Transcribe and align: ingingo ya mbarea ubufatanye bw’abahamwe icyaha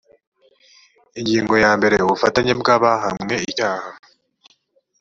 ingingo 1.19 1.53
ya 1.63 1.69
mbarea 1.77 2.03
ubufatanye 2.05 2.53
bw’abahamwe 2.61 3.35
icyaha 3.49 3.89